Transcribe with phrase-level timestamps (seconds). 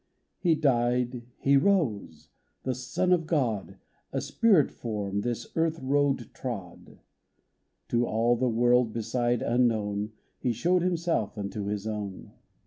[0.39, 2.29] He died, He rose:
[2.63, 3.77] the Son of God,
[4.11, 6.97] A spirit form, this earth road trod.
[7.89, 12.31] To all the world beside unknown, He showed himself unto His own.